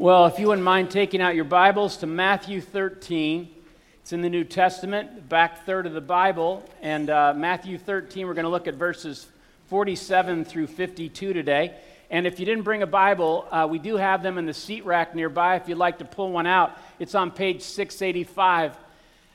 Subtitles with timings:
[0.00, 3.48] Well, if you wouldn't mind taking out your Bibles to Matthew 13,
[4.00, 6.62] it's in the New Testament, back third of the Bible.
[6.80, 9.26] And uh, Matthew 13, we're going to look at verses
[9.66, 11.74] 47 through 52 today.
[12.10, 14.84] And if you didn't bring a Bible, uh, we do have them in the seat
[14.84, 15.56] rack nearby.
[15.56, 18.76] If you'd like to pull one out, it's on page 685.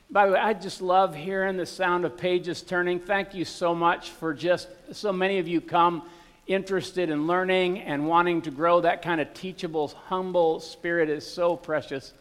[0.08, 3.00] By the way, I just love hearing the sound of pages turning.
[3.00, 6.04] Thank you so much for just so many of you come
[6.46, 11.56] interested in learning and wanting to grow, that kind of teachable, humble spirit is so
[11.56, 12.12] precious.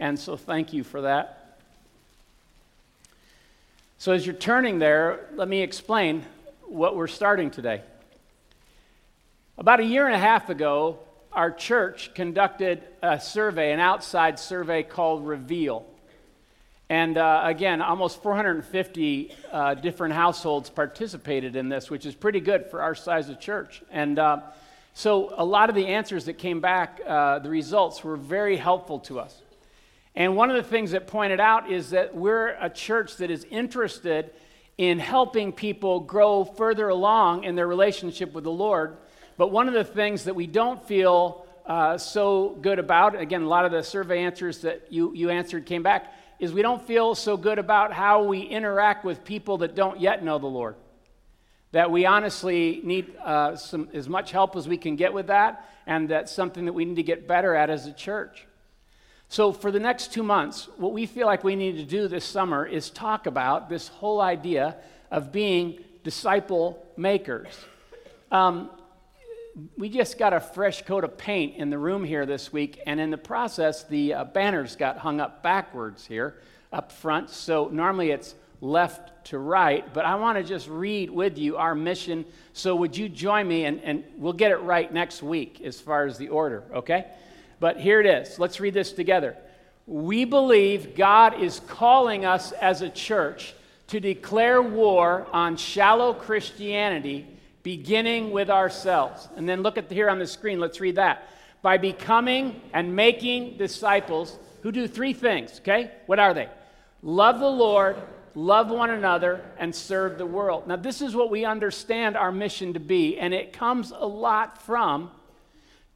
[0.00, 1.58] And so thank you for that.
[3.98, 6.24] So, as you're turning there, let me explain
[6.66, 7.82] what we're starting today.
[9.56, 11.00] About a year and a half ago,
[11.32, 15.84] our church conducted a survey, an outside survey called Reveal.
[16.90, 22.66] And uh, again, almost 450 uh, different households participated in this, which is pretty good
[22.70, 23.82] for our size of church.
[23.90, 24.40] And uh,
[24.94, 29.00] so a lot of the answers that came back, uh, the results were very helpful
[29.00, 29.42] to us.
[30.14, 33.44] And one of the things that pointed out is that we're a church that is
[33.50, 34.30] interested
[34.78, 38.96] in helping people grow further along in their relationship with the Lord.
[39.36, 43.46] But one of the things that we don't feel uh, so good about, again, a
[43.48, 47.14] lot of the survey answers that you, you answered came back, is we don't feel
[47.14, 50.76] so good about how we interact with people that don't yet know the Lord.
[51.72, 55.68] That we honestly need uh, some, as much help as we can get with that,
[55.86, 58.46] and that's something that we need to get better at as a church.
[59.28, 62.24] So, for the next two months, what we feel like we need to do this
[62.24, 64.76] summer is talk about this whole idea
[65.10, 67.48] of being disciple makers.
[68.32, 68.70] Um,
[69.76, 73.00] we just got a fresh coat of paint in the room here this week, and
[73.00, 76.36] in the process, the uh, banners got hung up backwards here
[76.72, 77.30] up front.
[77.30, 81.74] So normally it's left to right, but I want to just read with you our
[81.74, 82.24] mission.
[82.52, 86.06] So would you join me, and, and we'll get it right next week as far
[86.06, 87.06] as the order, okay?
[87.58, 88.38] But here it is.
[88.38, 89.36] Let's read this together.
[89.86, 93.54] We believe God is calling us as a church
[93.88, 97.26] to declare war on shallow Christianity
[97.62, 99.28] beginning with ourselves.
[99.36, 101.28] And then look at here on the screen, let's read that.
[101.62, 105.90] By becoming and making disciples who do three things, okay?
[106.06, 106.48] What are they?
[107.02, 107.96] Love the Lord,
[108.34, 110.66] love one another, and serve the world.
[110.66, 114.62] Now, this is what we understand our mission to be, and it comes a lot
[114.62, 115.10] from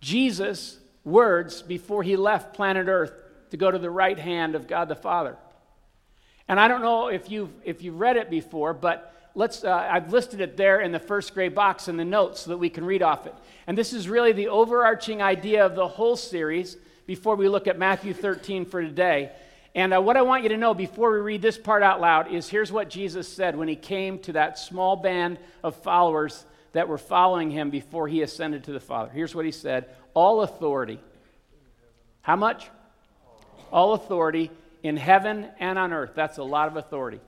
[0.00, 3.12] Jesus' words before he left planet Earth
[3.50, 5.36] to go to the right hand of God the Father.
[6.48, 10.12] And I don't know if you've, if you've read it before, but let's, uh, I've
[10.12, 12.84] listed it there in the first gray box in the notes so that we can
[12.84, 13.34] read off it.
[13.66, 16.76] And this is really the overarching idea of the whole series
[17.06, 19.32] before we look at Matthew 13 for today.
[19.75, 22.32] And uh, what I want you to know before we read this part out loud
[22.32, 26.88] is here's what Jesus said when he came to that small band of followers that
[26.88, 29.10] were following him before he ascended to the Father.
[29.10, 31.00] Here's what he said All authority.
[32.21, 32.69] How much?
[33.72, 34.50] All authority
[34.82, 36.12] in heaven and on earth.
[36.15, 37.21] That's a lot of authority.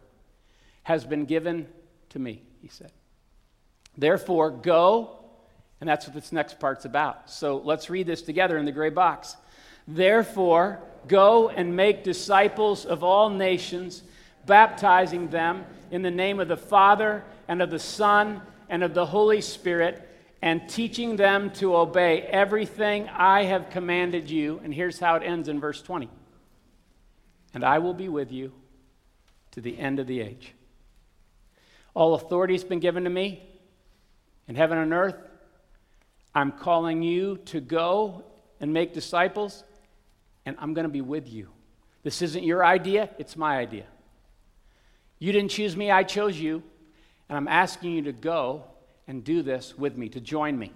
[0.82, 1.66] Has been given
[2.14, 2.92] to me, he said.
[3.98, 5.18] Therefore, go,
[5.80, 7.28] and that's what this next part's about.
[7.28, 9.36] So let's read this together in the gray box.
[9.86, 14.04] Therefore, go and make disciples of all nations,
[14.46, 19.06] baptizing them in the name of the Father and of the Son and of the
[19.06, 20.08] Holy Spirit,
[20.40, 24.60] and teaching them to obey everything I have commanded you.
[24.62, 26.08] And here's how it ends in verse 20
[27.54, 28.52] And I will be with you
[29.50, 30.53] to the end of the age.
[31.94, 33.48] All authority has been given to me
[34.48, 35.16] in heaven and earth.
[36.34, 38.24] I'm calling you to go
[38.60, 39.62] and make disciples,
[40.44, 41.48] and I'm going to be with you.
[42.02, 43.86] This isn't your idea, it's my idea.
[45.18, 46.62] You didn't choose me, I chose you,
[47.28, 48.64] and I'm asking you to go
[49.06, 50.72] and do this with me, to join me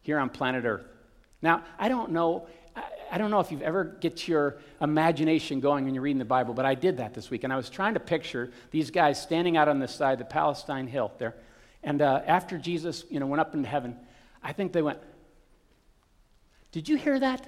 [0.00, 0.86] here on planet Earth.
[1.42, 2.46] Now, I don't know
[3.14, 6.52] I don't know if you've ever get your imagination going when you're reading the Bible,
[6.52, 9.56] but I did that this week, and I was trying to picture these guys standing
[9.56, 11.36] out on the side, of the Palestine Hill there,
[11.84, 13.96] and uh, after Jesus, you know, went up into heaven,
[14.42, 14.98] I think they went,
[16.72, 17.46] "Did you hear that?"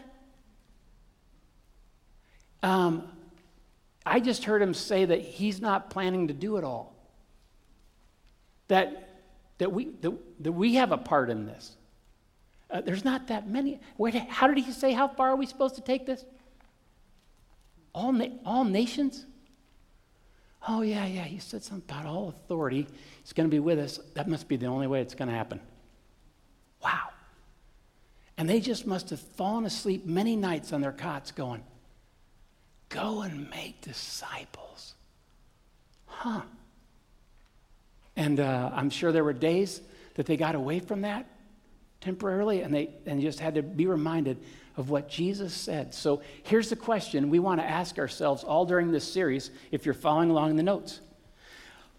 [2.63, 3.09] Um,
[4.05, 6.95] I just heard him say that he's not planning to do it all.
[8.69, 9.21] That
[9.59, 10.13] that we that,
[10.45, 11.77] that we have a part in this.
[12.71, 13.81] Uh, there's not that many.
[13.97, 16.25] Where, how did he say, how far are we supposed to take this?
[17.95, 19.25] All, na- all nations?
[20.69, 22.89] Oh, yeah, yeah, he said something about all authority.
[23.23, 24.01] He's going to be with us.
[24.15, 25.61] That must be the only way it's going to happen.
[26.83, 27.11] Wow.
[28.37, 31.63] And they just must have fallen asleep many nights on their cots going,
[32.89, 34.95] Go and make disciples.
[36.07, 36.43] Huh.
[38.17, 39.81] And uh, I'm sure there were days
[40.15, 41.27] that they got away from that
[42.07, 44.39] temporarily, and they and just had to be reminded
[44.77, 45.93] of what Jesus said.
[45.93, 49.95] So here's the question we want to ask ourselves all during this series, if you're
[49.95, 51.01] following along in the notes.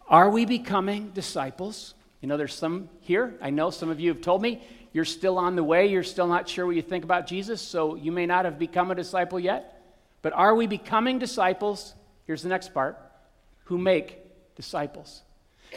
[0.07, 1.94] Are we becoming disciples?
[2.21, 3.36] You know, there's some here.
[3.42, 4.63] I know some of you have told me
[4.94, 5.88] you're still on the way.
[5.88, 8.92] You're still not sure what you think about Jesus, so you may not have become
[8.92, 9.83] a disciple yet.
[10.21, 11.94] But are we becoming disciples?
[12.25, 12.98] Here's the next part
[13.65, 14.19] who make
[14.56, 15.21] disciples.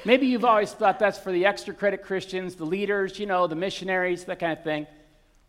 [0.04, 3.54] Maybe you've always thought that's for the extra credit Christians, the leaders, you know, the
[3.54, 4.87] missionaries, that kind of thing.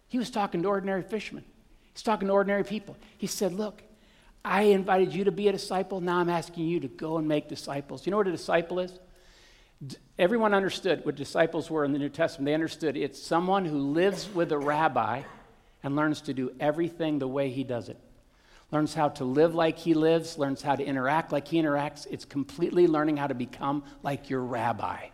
[0.07, 1.45] He was talking to ordinary fishermen,
[1.93, 2.97] he's talking to ordinary people.
[3.17, 3.81] He said, Look,
[4.43, 6.01] I invited you to be a disciple.
[6.01, 8.05] Now I'm asking you to go and make disciples.
[8.05, 8.91] You know what a disciple is?
[10.19, 12.45] Everyone understood what disciples were in the New Testament.
[12.45, 15.23] They understood it's someone who lives with a rabbi
[15.81, 17.97] and learns to do everything the way he does it
[18.71, 22.07] learns how to live like he lives, learns how to interact like he interacts.
[22.09, 25.07] It's completely learning how to become like your rabbi.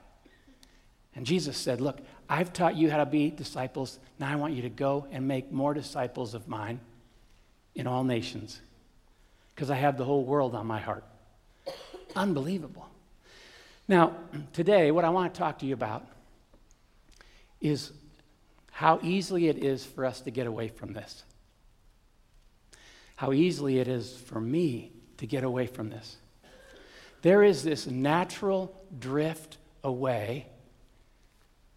[1.15, 1.99] And Jesus said, Look,
[2.29, 3.99] I've taught you how to be disciples.
[4.19, 6.79] Now I want you to go and make more disciples of mine
[7.73, 8.59] in all nations
[9.55, 11.03] because I have the whole world on my heart.
[12.15, 12.87] Unbelievable.
[13.87, 14.15] Now,
[14.53, 16.05] today, what I want to talk to you about
[17.61, 17.91] is
[18.71, 21.23] how easily it is for us to get away from this
[23.17, 26.15] how easily it is for me to get away from this.
[27.23, 30.45] There is this natural drift away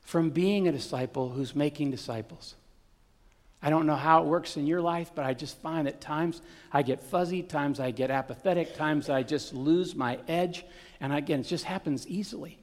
[0.02, 2.54] from being a disciple who's making disciples.
[3.62, 6.42] I don't know how it works in your life, but I just find that times
[6.72, 10.64] I get fuzzy, times I get apathetic, times I just lose my edge.
[11.00, 12.58] And again, it just happens easily.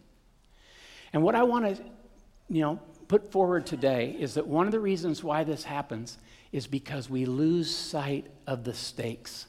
[1.13, 1.83] And what I want to,
[2.49, 6.17] you know, put forward today is that one of the reasons why this happens
[6.51, 9.45] is because we lose sight of the stakes.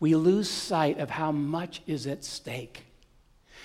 [0.00, 2.84] We lose sight of how much is at stake.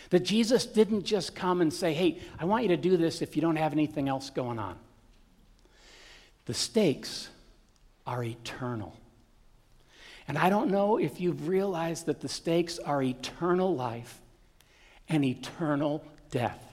[0.10, 3.36] That Jesus didn't just come and say, hey, I want you to do this if
[3.36, 4.78] you don't have anything else going on.
[6.46, 7.30] The stakes
[8.06, 8.96] are eternal.
[10.28, 14.20] And I don't know if you've realized that the stakes are eternal life
[15.10, 16.71] and eternal death.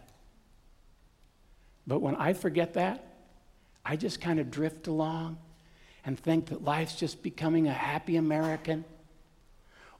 [1.88, 3.02] But when I forget that,
[3.84, 5.38] I just kind of drift along
[6.04, 8.84] and think that life's just becoming a happy American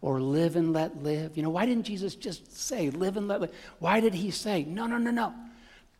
[0.03, 1.37] or live and let live.
[1.37, 3.53] You know, why didn't Jesus just say, live and let live?
[3.79, 5.35] Why did he say, no, no, no, no,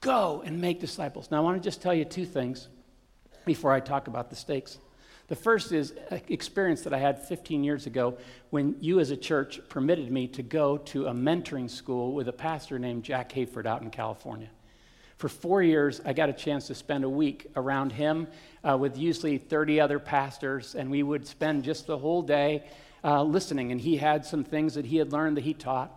[0.03, 1.31] go and make disciples?
[1.31, 2.69] Now, I want to just tell you two things
[3.47, 4.77] before I talk about the stakes.
[5.29, 8.19] The first is an experience that I had 15 years ago
[8.51, 12.33] when you, as a church, permitted me to go to a mentoring school with a
[12.33, 14.51] pastor named Jack Hayford out in California.
[15.19, 18.29] For four years, I got a chance to spend a week around him
[18.63, 22.63] uh, with usually 30 other pastors, and we would spend just the whole day
[23.03, 23.73] uh, listening.
[23.73, 25.93] And he had some things that he had learned that he taught.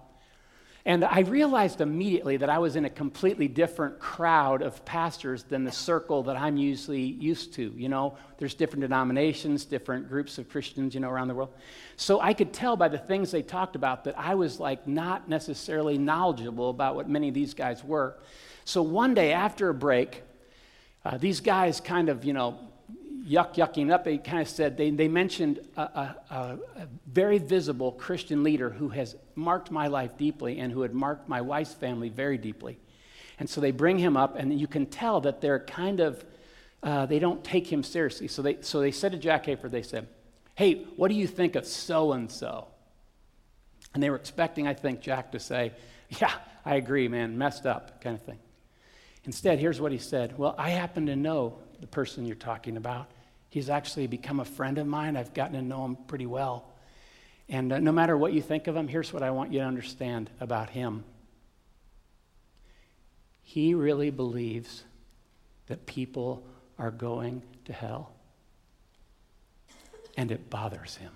[0.85, 5.65] And I realized immediately that I was in a completely different crowd of pastors than
[5.65, 7.71] the circle that I'm usually used to.
[7.77, 11.53] You know, there's different denominations, different groups of Christians, you know, around the world.
[11.95, 15.29] So I could tell by the things they talked about that I was like not
[15.29, 18.15] necessarily knowledgeable about what many of these guys were.
[18.65, 20.23] So one day after a break,
[21.03, 22.59] uh, these guys kind of, you know,
[23.27, 27.91] yuck yucking up, they kind of said, they, they mentioned a, a, a, very visible
[27.91, 32.09] Christian leader who has marked my life deeply and who had marked my wife's family
[32.09, 32.79] very deeply.
[33.39, 36.23] And so they bring him up, and you can tell that they're kind of,
[36.83, 38.27] uh, they don't take him seriously.
[38.27, 40.07] So they, so they said to Jack Hayford, they said,
[40.55, 42.67] Hey, what do you think of so and so?
[43.93, 45.71] And they were expecting, I think, Jack to say,
[46.21, 46.33] Yeah,
[46.65, 48.37] I agree, man, messed up, kind of thing.
[49.25, 53.11] Instead, here's what he said Well, I happen to know the person you're talking about.
[53.49, 55.17] He's actually become a friend of mine.
[55.17, 56.65] I've gotten to know him pretty well.
[57.49, 59.65] And uh, no matter what you think of him, here's what I want you to
[59.65, 61.03] understand about him.
[63.41, 64.85] He really believes
[65.67, 66.45] that people
[66.79, 68.13] are going to hell,
[70.15, 71.11] and it bothers him.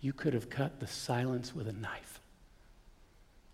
[0.00, 2.20] You could have cut the silence with a knife.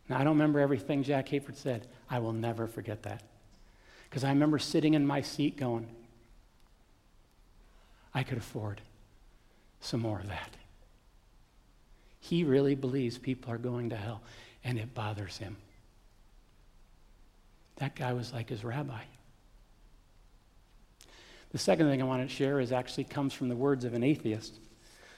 [0.09, 1.87] Now, I don't remember everything Jack Hayford said.
[2.09, 3.23] I will never forget that.
[4.09, 5.89] Because I remember sitting in my seat going,
[8.15, 8.81] I could afford
[9.81, 10.57] some more of that.
[12.21, 14.23] He really believes people are going to hell,
[14.65, 15.57] and it bothers him.
[17.77, 19.03] That guy was like his rabbi.
[21.53, 24.03] The second thing I want to share is actually comes from the words of an
[24.03, 24.59] atheist.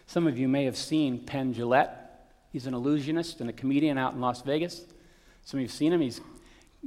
[0.07, 2.08] Some of you may have seen Penn Jillette
[2.53, 4.85] He's an illusionist and a comedian out in Las Vegas.
[5.45, 6.01] Some of you have seen him.
[6.01, 6.21] He's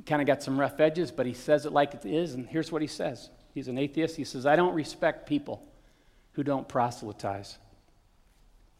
[0.05, 2.33] kind of got some rough edges, but he says it like it is.
[2.33, 4.15] And here's what he says He's an atheist.
[4.15, 5.61] He says, I don't respect people
[6.33, 7.57] who don't proselytize.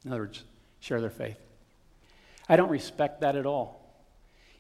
[0.05, 0.43] In other words,
[0.79, 1.37] share their faith.
[2.47, 3.81] I don't respect that at all.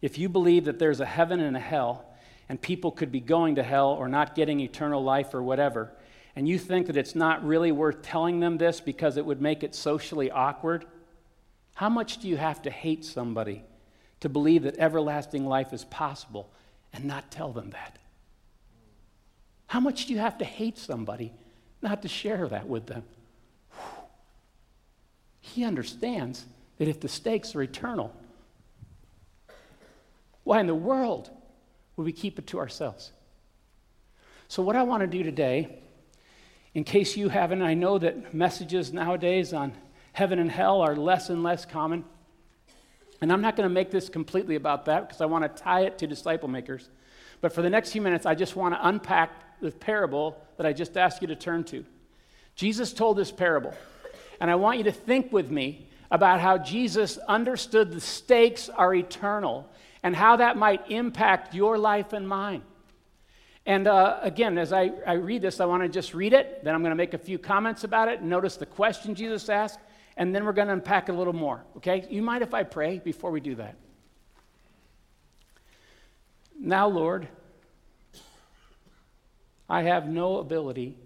[0.01, 2.05] If you believe that there's a heaven and a hell,
[2.49, 5.91] and people could be going to hell or not getting eternal life or whatever,
[6.35, 9.63] and you think that it's not really worth telling them this because it would make
[9.63, 10.85] it socially awkward,
[11.81, 13.63] how much do you have to hate somebody
[14.19, 16.47] to believe that everlasting life is possible
[16.93, 17.97] and not tell them that?
[19.65, 21.33] How much do you have to hate somebody
[21.81, 23.03] not to share that with them?
[25.39, 26.45] He understands
[26.77, 28.15] that if the stakes are eternal,
[30.43, 31.31] why in the world
[31.95, 33.11] would we keep it to ourselves?
[34.49, 35.79] So, what I want to do today,
[36.75, 39.73] in case you haven't, I know that messages nowadays on
[40.11, 42.03] heaven and hell are less and less common.
[43.21, 45.81] And I'm not going to make this completely about that because I want to tie
[45.81, 46.89] it to disciple makers.
[47.39, 50.73] But for the next few minutes, I just want to unpack the parable that I
[50.73, 51.85] just asked you to turn to.
[52.55, 53.73] Jesus told this parable,
[54.39, 58.93] and I want you to think with me about how Jesus understood the stakes are
[58.93, 59.69] eternal
[60.03, 62.63] and how that might impact your life and mine.
[63.65, 66.73] And uh, again, as I, I read this, I want to just read it, then
[66.73, 68.21] I'm going to make a few comments about it.
[68.21, 69.79] Notice the question Jesus asked,
[70.17, 71.63] and then we're going to unpack a little more.
[71.77, 72.05] Okay?
[72.09, 73.75] You mind if I pray before we do that?
[76.59, 77.27] Now, Lord,
[79.69, 80.97] I have no ability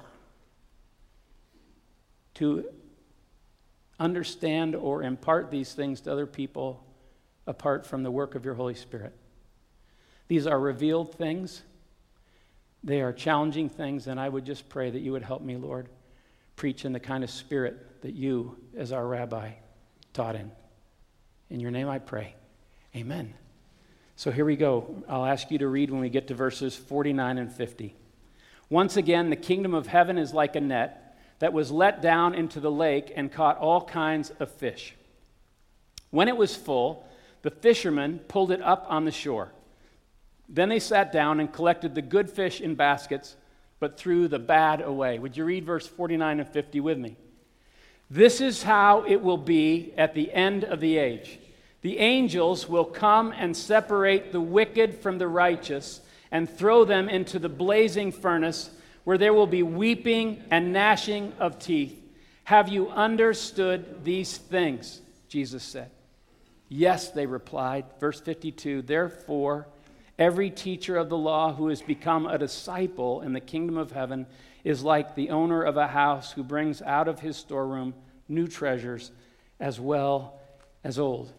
[2.35, 2.65] to
[3.99, 6.83] understand or impart these things to other people
[7.47, 9.13] apart from the work of your Holy Spirit.
[10.27, 11.61] These are revealed things,
[12.83, 15.87] they are challenging things, and I would just pray that you would help me, Lord,
[16.55, 19.51] preach in the kind of spirit that you, as our rabbi,
[20.13, 20.51] taught in.
[21.49, 22.35] In your name I pray.
[22.95, 23.33] Amen.
[24.15, 25.03] So here we go.
[25.09, 27.95] I'll ask you to read when we get to verses 49 and 50.
[28.69, 32.59] Once again, the kingdom of heaven is like a net that was let down into
[32.59, 34.95] the lake and caught all kinds of fish.
[36.11, 37.05] When it was full,
[37.41, 39.51] the fishermen pulled it up on the shore.
[40.47, 43.35] Then they sat down and collected the good fish in baskets,
[43.85, 45.19] but threw the bad away.
[45.19, 47.17] Would you read verse 49 and 50 with me?
[48.09, 51.37] This is how it will be at the end of the age.
[51.81, 56.01] The angels will come and separate the wicked from the righteous
[56.31, 58.71] and throw them into the blazing furnace
[59.03, 61.95] where there will be weeping and gnashing of teeth.
[62.45, 64.99] Have you understood these things?
[65.27, 65.91] Jesus said.
[66.69, 67.85] Yes, they replied.
[67.99, 69.67] Verse 52 Therefore,
[70.17, 74.25] every teacher of the law who has become a disciple in the kingdom of heaven
[74.63, 77.93] is like the owner of a house who brings out of his storeroom
[78.27, 79.11] new treasures
[79.59, 80.39] as well
[80.83, 81.31] as old.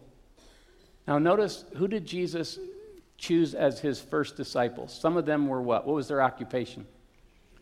[1.07, 2.59] Now, notice who did Jesus
[3.17, 4.93] choose as his first disciples?
[4.93, 5.85] Some of them were what?
[5.87, 6.85] What was their occupation?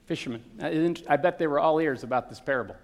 [0.05, 0.43] Fishermen.
[1.07, 2.75] I bet they were all ears about this parable.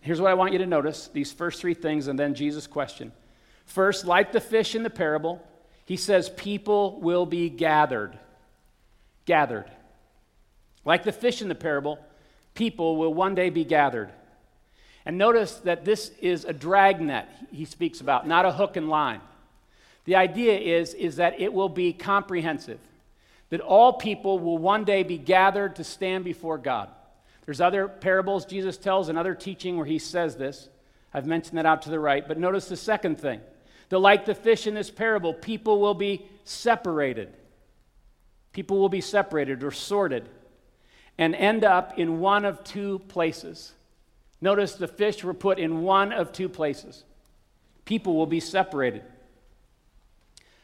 [0.00, 3.12] Here's what I want you to notice these first three things, and then Jesus' question.
[3.64, 5.42] First, like the fish in the parable,
[5.88, 8.18] he says, People will be gathered.
[9.24, 9.64] Gathered.
[10.84, 11.98] Like the fish in the parable,
[12.54, 14.10] people will one day be gathered.
[15.06, 19.22] And notice that this is a dragnet he speaks about, not a hook and line.
[20.04, 22.80] The idea is, is that it will be comprehensive,
[23.48, 26.90] that all people will one day be gathered to stand before God.
[27.46, 30.68] There's other parables Jesus tells, and other teaching where he says this.
[31.14, 32.28] I've mentioned that out to the right.
[32.28, 33.40] But notice the second thing
[33.88, 37.32] that, like the fish in this parable, people will be separated.
[38.52, 40.28] People will be separated or sorted
[41.18, 43.72] and end up in one of two places.
[44.40, 47.04] Notice the fish were put in one of two places.
[47.84, 49.02] People will be separated.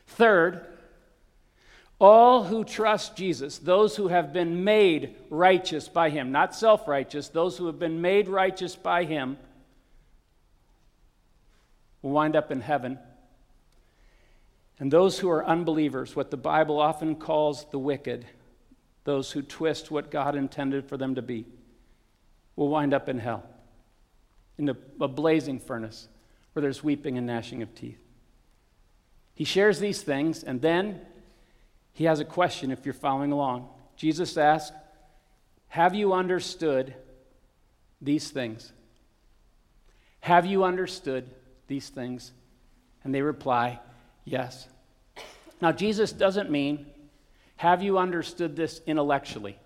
[0.07, 0.65] Third,
[1.99, 7.29] all who trust Jesus, those who have been made righteous by him, not self righteous,
[7.29, 9.39] those who have been made righteous by him,
[12.03, 12.99] will wind up in heaven.
[14.79, 18.27] And those who are unbelievers, what the Bible often calls the wicked,
[19.05, 21.45] those who twist what God intended for them to be,
[22.57, 23.45] will wind up in hell,
[24.59, 26.09] in a, blazing furnace
[26.53, 27.99] where there's weeping and gnashing of teeth.
[29.35, 31.01] He shares these things, and then
[31.93, 33.69] he has a question if you're following along.
[33.97, 34.75] Jesus asks,
[35.69, 36.95] Have you understood
[38.01, 38.73] these things?
[40.21, 41.29] Have you understood
[41.67, 42.33] these things?
[43.03, 43.81] And they reply,
[44.25, 44.69] Yes.
[45.61, 46.87] Now, Jesus doesn't mean
[47.57, 49.57] have you understood this intellectually?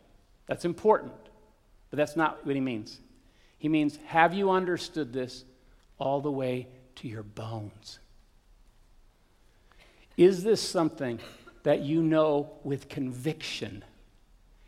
[0.47, 1.13] That's important,
[1.91, 3.01] but that's not what he means.
[3.59, 5.45] He means, have you understood this
[5.99, 7.99] all the way to your bones?
[10.17, 11.19] Is this something
[11.63, 13.85] that you know with conviction?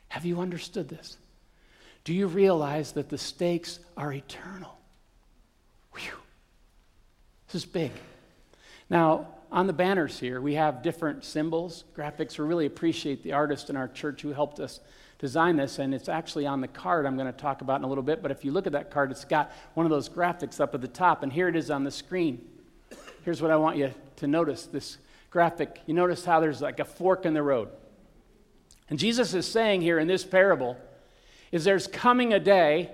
[0.09, 1.17] Have you understood this?
[2.05, 4.77] Do you realize that the stakes are eternal?
[5.93, 6.13] Whew.
[7.47, 7.93] This is big.
[8.89, 12.39] Now, on the banners here, we have different symbols, graphics.
[12.39, 14.81] We really appreciate the artist in our church who helped us
[15.19, 17.89] design this, and it's actually on the card I'm going to talk about in a
[17.89, 18.23] little bit.
[18.23, 20.81] But if you look at that card, it's got one of those graphics up at
[20.81, 22.41] the top, and here it is on the screen.
[23.25, 24.99] Here's what I want you to notice this
[25.31, 25.81] graphic.
[25.87, 27.69] You notice how there's like a fork in the road.
[28.89, 30.77] And Jesus is saying here in this parable
[31.53, 32.91] is there's coming a day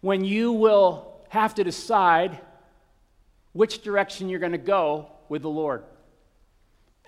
[0.00, 2.38] when you will have to decide
[3.54, 5.84] which direction you're going to go with the Lord.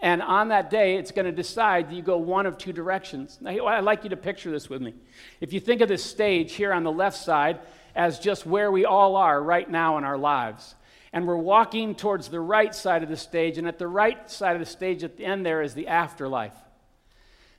[0.00, 3.38] And on that day, it's going to decide that you go one of two directions.
[3.40, 4.94] Now, I'd like you to picture this with me.
[5.40, 7.60] If you think of this stage here on the left side
[7.94, 10.74] as just where we all are right now in our lives,
[11.12, 14.54] and we're walking towards the right side of the stage, and at the right side
[14.54, 16.54] of the stage at the end there is the afterlife.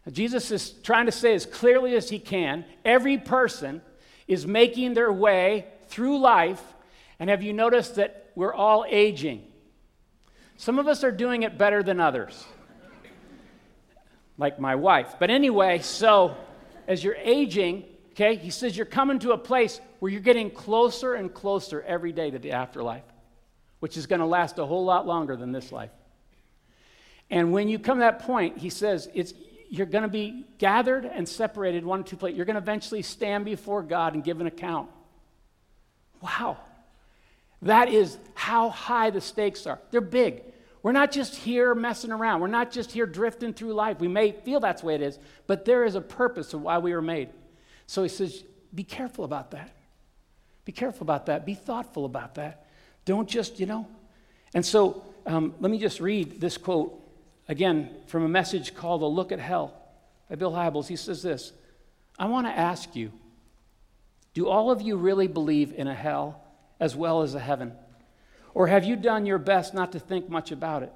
[0.06, 3.82] Now, Jesus is trying to say as clearly as he can every person
[4.28, 6.62] is making their way through life,
[7.20, 9.42] and have you noticed that we're all aging?
[10.58, 12.46] Some of us are doing it better than others,
[14.38, 15.16] like my wife.
[15.20, 16.38] But anyway, so
[16.88, 21.16] as you're aging, okay, he says you're coming to a place where you're getting closer
[21.16, 23.02] and closer every day to the afterlife,
[23.80, 25.90] which is going to last a whole lot longer than this life.
[27.32, 29.34] And when you come to that point, he says it's
[29.68, 32.38] you're going to be gathered and separated one two places.
[32.38, 34.92] You're going to eventually stand before God and give an account.
[36.22, 36.58] Wow.
[37.62, 39.80] That is how high the stakes are.
[39.92, 40.44] They're big.
[40.84, 42.40] We're not just here messing around.
[42.40, 44.00] We're not just here drifting through life.
[44.00, 46.78] We may feel that's the way it is, but there is a purpose of why
[46.78, 47.30] we were made.
[47.88, 49.72] So he says, be careful about that.
[50.66, 51.46] Be careful about that.
[51.46, 52.68] Be thoughtful about that.
[53.06, 53.88] Don't just, you know.
[54.54, 57.02] And so um, let me just read this quote
[57.48, 59.74] again from a message called A Look at Hell
[60.30, 60.88] by Bill Hybels.
[60.88, 61.54] He says this
[62.20, 63.12] I want to ask you,
[64.34, 66.44] do all of you really believe in a hell?
[66.80, 67.74] As well as a heaven?
[68.54, 70.94] Or have you done your best not to think much about it?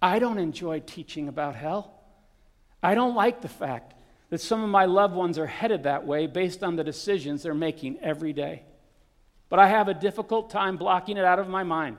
[0.00, 1.94] I don't enjoy teaching about hell.
[2.82, 3.94] I don't like the fact
[4.30, 7.54] that some of my loved ones are headed that way based on the decisions they're
[7.54, 8.62] making every day.
[9.48, 11.98] But I have a difficult time blocking it out of my mind.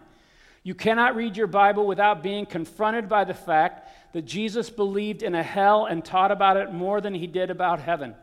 [0.63, 5.35] You cannot read your Bible without being confronted by the fact that Jesus believed in
[5.35, 8.15] a hell and taught about it more than he did about heaven.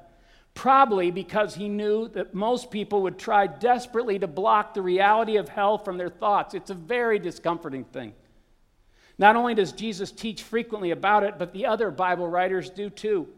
[0.54, 5.48] Probably because he knew that most people would try desperately to block the reality of
[5.48, 6.54] hell from their thoughts.
[6.54, 8.12] It's a very discomforting thing.
[9.18, 13.28] Not only does Jesus teach frequently about it, but the other Bible writers do too.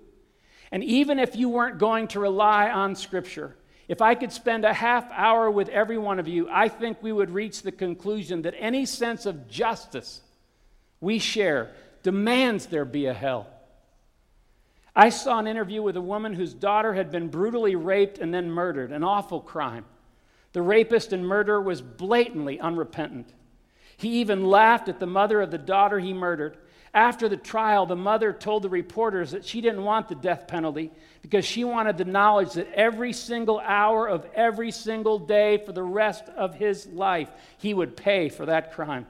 [0.70, 3.57] And even if you weren't going to rely on Scripture,
[3.88, 7.12] if I could spend a half hour with every one of you, I think we
[7.12, 10.22] would reach the conclusion that any sense of justice
[11.01, 11.72] we share
[12.03, 13.48] demands there be a hell.
[14.94, 18.50] I saw an interview with a woman whose daughter had been brutally raped and then
[18.50, 19.87] murdered, an awful crime.
[20.52, 23.33] The rapist and murderer was blatantly unrepentant.
[23.96, 26.59] He even laughed at the mother of the daughter he murdered.
[26.92, 30.90] After the trial, the mother told the reporters that she didn't want the death penalty
[31.22, 35.83] because she wanted the knowledge that every single hour of every single day for the
[35.83, 39.07] rest of his life, he would pay for that crime.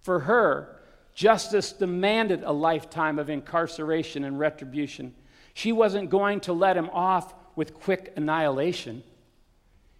[0.00, 0.73] For her,
[1.14, 5.14] Justice demanded a lifetime of incarceration and retribution.
[5.54, 9.04] She wasn't going to let him off with quick annihilation.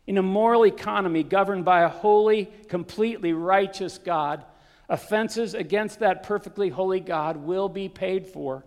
[0.07, 4.44] In a moral economy governed by a holy, completely righteous God,
[4.88, 8.64] offenses against that perfectly holy God will be paid for.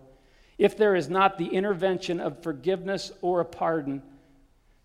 [0.56, 4.02] If there is not the intervention of forgiveness or a pardon,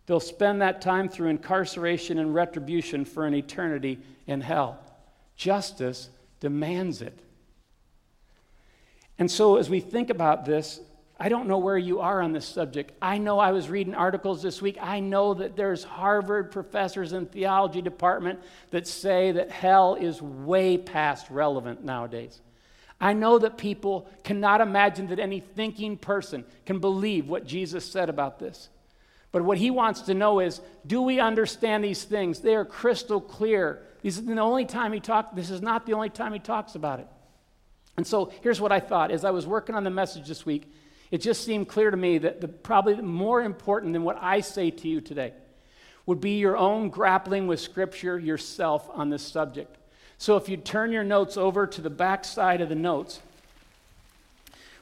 [0.05, 4.79] they'll spend that time through incarceration and retribution for an eternity in hell.
[5.35, 7.17] Justice demands it.
[9.19, 10.79] And so, as we think about this,
[11.19, 12.91] I don't know where you are on this subject.
[13.01, 14.77] I know I was reading articles this week.
[14.81, 18.39] I know that there's Harvard professors in theology department
[18.71, 22.41] that say that hell is way past relevant nowadays.
[22.99, 28.09] I know that people cannot imagine that any thinking person can believe what Jesus said
[28.09, 28.69] about this.
[29.31, 32.39] But what he wants to know is do we understand these things?
[32.39, 33.81] They are crystal clear.
[34.01, 36.75] This is the only time he talks, this is not the only time he talks
[36.75, 37.07] about it.
[37.97, 40.71] And so here's what I thought as I was working on the message this week,
[41.11, 44.71] it just seemed clear to me that the, probably more important than what I say
[44.71, 45.33] to you today
[46.05, 49.77] would be your own grappling with Scripture yourself on this subject.
[50.17, 53.19] So if you turn your notes over to the back side of the notes,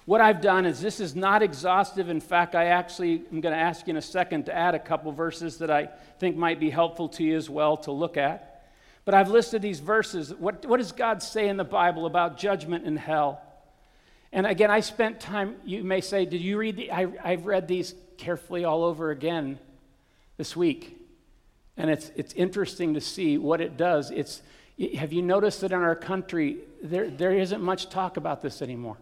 [0.05, 2.09] what I've done is this is not exhaustive.
[2.09, 4.79] In fact, I actually am going to ask you in a second to add a
[4.79, 8.50] couple verses that I think might be helpful to you as well to look at.
[9.03, 10.33] But I've listed these verses.
[10.33, 13.41] What, what does God say in the Bible about judgment and hell?
[14.31, 17.67] And again, I spent time, you may say, did you read the, I, I've read
[17.67, 19.59] these carefully all over again
[20.37, 20.97] this week.
[21.75, 24.11] And it's, it's interesting to see what it does.
[24.11, 24.41] It's,
[24.95, 28.97] Have you noticed that in our country, there, there isn't much talk about this anymore?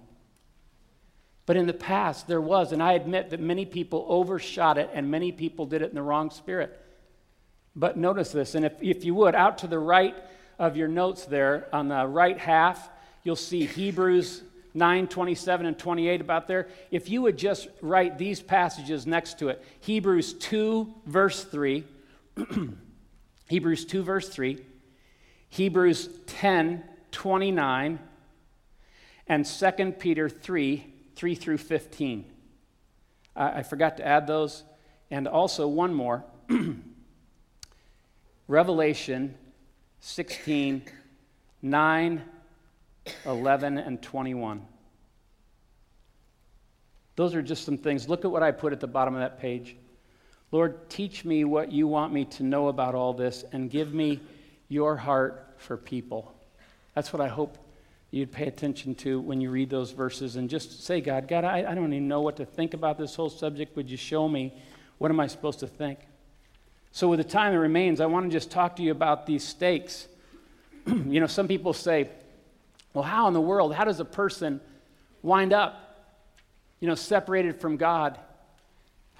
[1.45, 5.09] But in the past, there was, and I admit that many people overshot it and
[5.09, 6.79] many people did it in the wrong spirit.
[7.79, 10.13] But notice this, and if, if you would, out to the right
[10.59, 12.89] of your notes there, on the right half,
[13.23, 16.67] you'll see Hebrews 9, 27, and 28 about there.
[16.91, 21.85] If you would just write these passages next to it Hebrews 2, verse 3,
[23.47, 24.59] Hebrews 2, verse 3,
[25.47, 27.99] Hebrews 10, 29,
[29.27, 32.25] and 2 Peter 3, 3 through 15.
[33.37, 34.63] I, I forgot to add those.
[35.09, 36.25] And also one more
[38.49, 39.35] Revelation
[39.99, 40.81] 16,
[41.61, 42.21] 9,
[43.27, 44.65] 11, and 21.
[47.15, 48.09] Those are just some things.
[48.09, 49.75] Look at what I put at the bottom of that page.
[50.51, 54.19] Lord, teach me what you want me to know about all this and give me
[54.67, 56.33] your heart for people.
[56.95, 57.55] That's what I hope
[58.09, 61.69] you'd pay attention to when you read those verses and just say, God, God, I,
[61.69, 63.75] I don't even know what to think about this whole subject.
[63.75, 64.55] Would you show me?
[64.97, 65.99] What am I supposed to think?
[66.91, 69.43] So, with the time that remains, I want to just talk to you about these
[69.43, 70.07] stakes.
[70.87, 72.09] you know, some people say,
[72.93, 74.59] well, how in the world, how does a person
[75.21, 76.15] wind up,
[76.79, 78.17] you know, separated from God?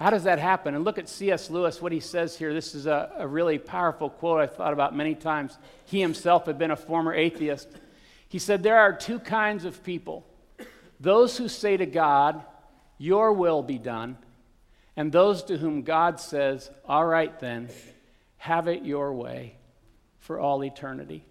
[0.00, 0.74] How does that happen?
[0.74, 1.50] And look at C.S.
[1.50, 2.54] Lewis, what he says here.
[2.54, 5.58] This is a, a really powerful quote I've thought about many times.
[5.84, 7.68] He himself had been a former atheist.
[8.28, 10.24] He said, There are two kinds of people
[10.98, 12.42] those who say to God,
[12.98, 14.16] Your will be done,
[15.00, 17.70] and those to whom God says, All right then,
[18.36, 19.54] have it your way
[20.18, 21.24] for all eternity.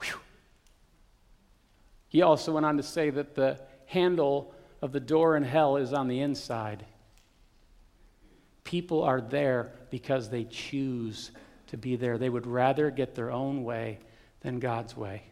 [0.00, 0.20] Whew.
[2.08, 5.92] He also went on to say that the handle of the door in hell is
[5.92, 6.86] on the inside.
[8.62, 11.32] People are there because they choose
[11.66, 12.16] to be there.
[12.16, 13.98] They would rather get their own way
[14.42, 15.24] than God's way.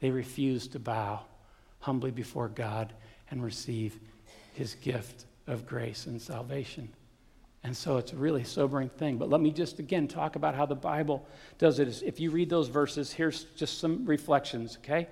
[0.00, 1.20] They refuse to bow
[1.78, 2.92] humbly before God
[3.30, 3.96] and receive
[4.52, 6.88] his gift of grace and salvation.
[7.62, 9.18] And so it's a really sobering thing.
[9.18, 11.26] But let me just again talk about how the Bible
[11.58, 12.02] does it.
[12.04, 15.08] If you read those verses, here's just some reflections, okay?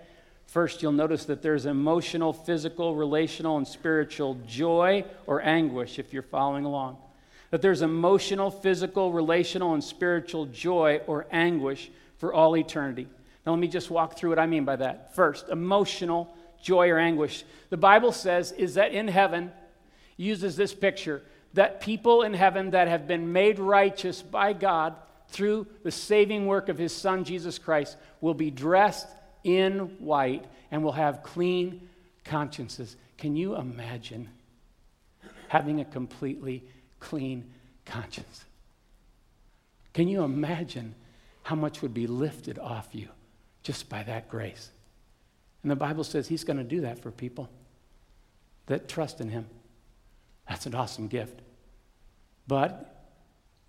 [0.47, 6.23] First, you'll notice that there's emotional, physical, relational, and spiritual joy or anguish if you're
[6.23, 6.99] following along.
[7.51, 13.09] That there's emotional, physical, relational, and spiritual joy or anguish for all eternity.
[13.44, 15.14] Now, let me just walk through what I mean by that.
[15.14, 17.44] First, emotional joy or anguish.
[17.70, 19.51] The Bible says is that in heaven,
[20.16, 21.22] uses this picture
[21.55, 24.96] that people in heaven that have been made righteous by God
[25.29, 29.09] through the saving work of his Son, Jesus Christ, will be dressed
[29.42, 31.88] in white and will have clean
[32.24, 32.96] consciences.
[33.18, 34.29] Can you imagine
[35.48, 36.64] having a completely
[36.98, 37.50] clean
[37.85, 38.44] conscience?
[39.92, 40.94] Can you imagine
[41.44, 43.09] how much would be lifted off you
[43.62, 44.70] just by that grace?
[45.62, 47.48] And the Bible says he's going to do that for people
[48.66, 49.46] that trust in him.
[50.49, 51.41] That's an awesome gift.
[52.47, 53.07] But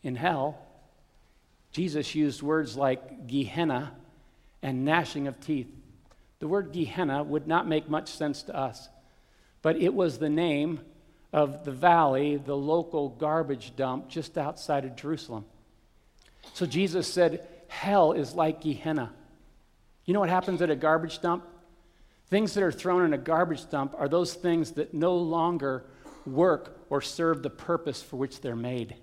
[0.04, 0.58] in hell,
[1.72, 3.94] Jesus used words like Gehenna
[4.62, 5.68] and gnashing of teeth.
[6.40, 8.90] The word Gehenna would not make much sense to us,
[9.62, 10.82] but it was the name
[11.34, 15.46] of the valley, the local garbage dump just outside of Jerusalem.
[16.54, 19.12] So Jesus said, Hell is like Gehenna.
[20.06, 21.44] You know what happens at a garbage dump?
[22.28, 25.86] Things that are thrown in a garbage dump are those things that no longer
[26.26, 28.96] work or serve the purpose for which they're made.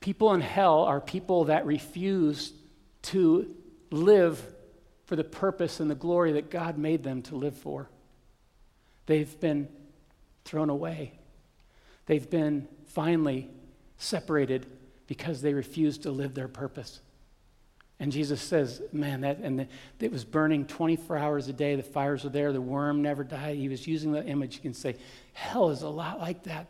[0.00, 2.52] People in hell are people that refuse
[3.02, 3.54] to
[3.90, 4.42] live
[5.04, 7.88] for the purpose and the glory that God made them to live for.
[9.06, 9.68] They've been
[10.44, 11.12] thrown away.
[12.06, 13.50] They've been finally
[13.98, 14.66] separated
[15.06, 17.00] because they refuse to live their purpose.
[18.02, 19.68] And Jesus says, man, that, and the,
[20.00, 21.76] it was burning 24 hours a day.
[21.76, 22.52] The fires were there.
[22.52, 23.56] The worm never died.
[23.56, 24.56] He was using the image.
[24.56, 24.96] You can say,
[25.34, 26.66] hell is a lot like that.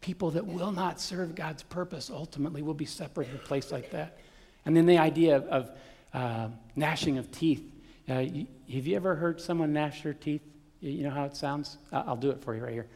[0.00, 3.92] People that will not serve God's purpose ultimately will be separated in a place like
[3.92, 4.18] that.
[4.66, 5.70] And then the idea of, of
[6.12, 7.62] uh, gnashing of teeth.
[8.10, 10.42] Uh, you, have you ever heard someone gnash their teeth?
[10.80, 11.78] You know how it sounds?
[11.92, 12.88] I'll do it for you right here.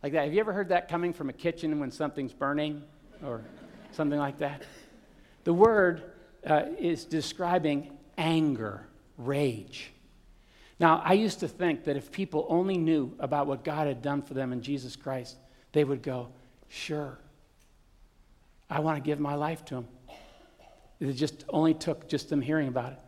[0.00, 0.26] Like that.
[0.26, 2.84] Have you ever heard that coming from a kitchen when something's burning
[3.24, 3.42] or
[3.92, 4.62] something like that?
[5.44, 6.02] The word
[6.46, 9.92] uh, is describing anger, rage.
[10.80, 14.22] Now, I used to think that if people only knew about what God had done
[14.22, 15.36] for them in Jesus Christ,
[15.72, 16.28] they would go,
[16.68, 17.18] Sure,
[18.70, 19.88] I want to give my life to him.
[21.00, 22.98] It just only took just them hearing about it.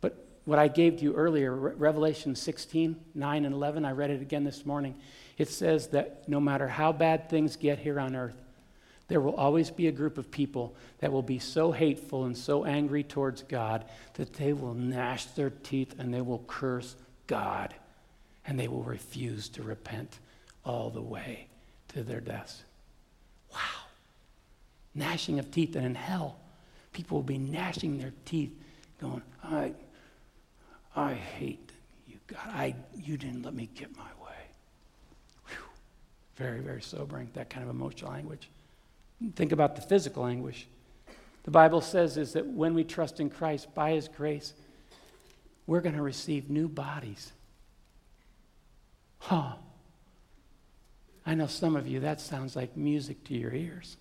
[0.00, 4.20] But what I gave to you earlier, Revelation 16, 9 and 11, I read it
[4.20, 4.96] again this morning.
[5.36, 8.36] It says that no matter how bad things get here on earth,
[9.08, 12.64] There will always be a group of people that will be so hateful and so
[12.64, 16.94] angry towards God that they will gnash their teeth and they will curse
[17.26, 17.74] God
[18.46, 20.18] and they will refuse to repent
[20.64, 21.48] all the way
[21.88, 22.62] to their deaths.
[23.52, 23.58] Wow.
[24.94, 25.74] Gnashing of teeth.
[25.74, 26.38] And in hell,
[26.92, 28.52] people will be gnashing their teeth,
[29.00, 29.72] going, I,
[30.94, 31.72] I hate
[32.06, 32.40] you, God.
[32.46, 34.36] I, you didn't let me get my way.
[35.46, 35.56] Whew.
[36.36, 38.50] Very, very sobering, that kind of emotional language.
[39.34, 40.66] Think about the physical anguish.
[41.44, 44.52] The Bible says is that when we trust in Christ by his grace,
[45.66, 47.32] we're going to receive new bodies.
[49.18, 49.54] Huh.
[51.26, 53.96] I know some of you, that sounds like music to your ears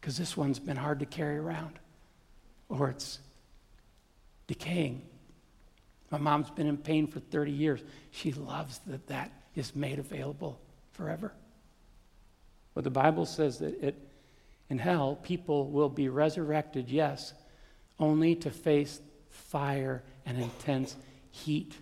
[0.00, 1.78] because this one's been hard to carry around
[2.68, 3.18] or it's
[4.46, 5.02] decaying.
[6.10, 7.80] My mom's been in pain for 30 years.
[8.10, 10.60] She loves that that is made available
[10.92, 11.32] forever.
[12.74, 13.96] But the Bible says that it
[14.72, 17.34] in hell, people will be resurrected, yes,
[17.98, 20.96] only to face fire and intense
[21.30, 21.74] heat.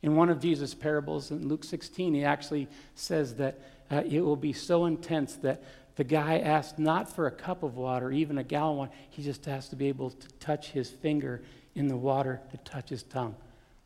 [0.00, 3.58] In one of Jesus' parables in Luke 16, he actually says that
[3.90, 5.64] uh, it will be so intense that
[5.96, 8.92] the guy asked not for a cup of water, even a gallon water.
[9.10, 11.42] He just has to be able to touch his finger
[11.74, 13.34] in the water to touch his tongue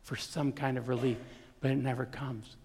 [0.03, 1.17] for some kind of relief,
[1.61, 2.57] but it never comes.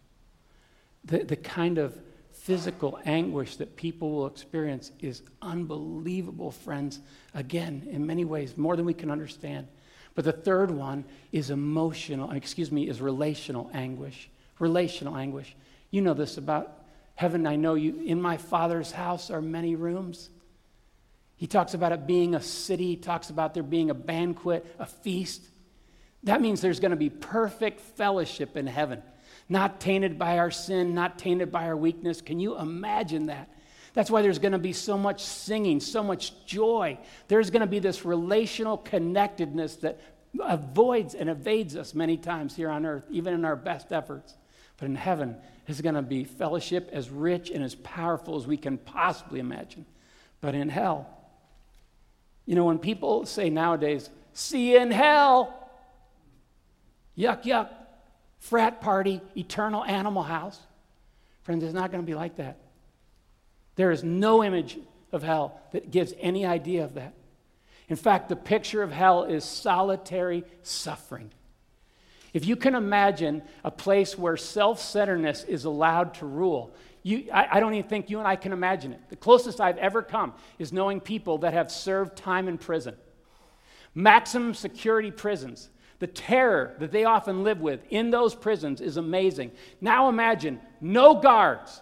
[1.07, 1.99] The, the kind of
[2.43, 6.99] physical anguish that people will experience is unbelievable, friends.
[7.35, 9.69] Again, in many ways, more than we can understand.
[10.17, 14.29] But the third one is emotional, excuse me, is relational anguish.
[14.59, 15.55] Relational anguish.
[15.93, 16.83] You know this about
[17.15, 17.47] heaven.
[17.47, 18.03] I know you.
[18.05, 20.29] In my Father's house are many rooms.
[21.37, 24.87] He talks about it being a city, he talks about there being a banquet, a
[24.87, 25.43] feast.
[26.25, 29.03] That means there's going to be perfect fellowship in heaven
[29.53, 32.21] not tainted by our sin, not tainted by our weakness.
[32.21, 33.51] Can you imagine that?
[33.95, 36.99] That's why there's going to be so much singing, so much joy.
[37.29, 40.01] There's going to be this relational connectedness that
[40.41, 44.35] avoids and evades us many times here on earth, even in our best efforts.
[44.79, 45.37] But in heaven,
[45.67, 49.85] there's going to be fellowship as rich and as powerful as we can possibly imagine.
[50.41, 51.07] But in hell,
[52.47, 55.71] you know, when people say nowadays, see in hell,
[57.17, 57.69] yuck, yuck,
[58.43, 60.59] frat party, eternal animal house.
[61.43, 62.59] Friends, it's not going to be like that.
[63.77, 64.79] There is no image
[65.13, 67.15] of hell that gives any idea of that.
[67.89, 71.31] In fact, the picture of hell is solitary suffering.
[72.35, 76.75] If you can imagine a place where self centeredness is allowed to rule,
[77.05, 79.01] you, I, I, don't even think you and I can imagine it.
[79.09, 82.97] The closest I've ever come is knowing people that have served time in prison.
[83.95, 85.69] Maximum security prisons
[86.03, 89.53] the terror that they often live with in those prisons is amazing.
[89.81, 91.81] Now imagine no guards,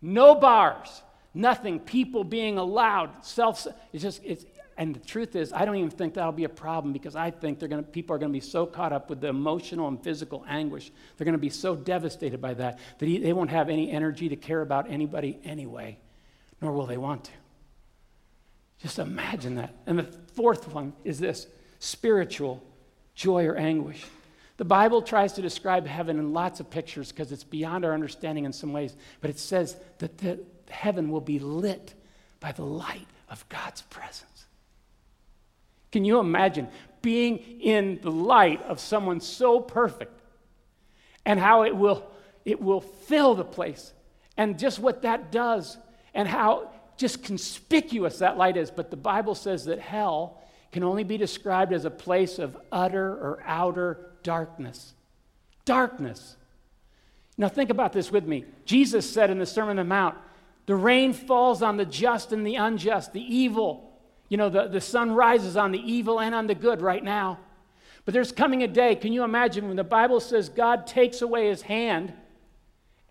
[0.00, 1.02] no bars,
[1.34, 4.44] nothing, people being allowed, self, it's just, it's,
[4.76, 7.58] and the truth is, I don't even think that'll be a problem because I think
[7.58, 10.44] they're gonna, people are going to be so caught up with the emotional and physical
[10.48, 10.92] anguish.
[11.16, 14.36] They're going to be so devastated by that that they won't have any energy to
[14.36, 15.98] care about anybody anyway,
[16.62, 17.32] nor will they want to.
[18.80, 19.74] Just imagine that.
[19.86, 21.48] And the fourth one is this
[21.80, 22.62] spiritual
[23.20, 24.02] joy, or anguish.
[24.56, 28.46] The Bible tries to describe heaven in lots of pictures because it's beyond our understanding
[28.46, 31.92] in some ways, but it says that the heaven will be lit
[32.40, 34.46] by the light of God's presence.
[35.92, 36.68] Can you imagine
[37.02, 40.18] being in the light of someone so perfect
[41.26, 42.10] and how it will,
[42.46, 43.92] it will fill the place
[44.38, 45.76] and just what that does
[46.14, 48.70] and how just conspicuous that light is?
[48.70, 50.40] But the Bible says that hell
[50.72, 54.94] can only be described as a place of utter or outer darkness.
[55.64, 56.36] Darkness.
[57.36, 58.44] Now, think about this with me.
[58.64, 60.16] Jesus said in the Sermon on the Mount,
[60.66, 63.98] the rain falls on the just and the unjust, the evil.
[64.28, 67.40] You know, the, the sun rises on the evil and on the good right now.
[68.04, 71.48] But there's coming a day, can you imagine, when the Bible says God takes away
[71.48, 72.12] his hand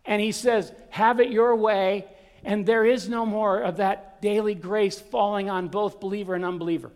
[0.05, 2.05] and he says, Have it your way,
[2.43, 6.91] and there is no more of that daily grace falling on both believer and unbeliever.